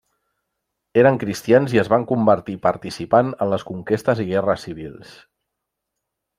[1.01, 5.17] Eren cristians i es van convertir participant en les conquestes i guerres civils.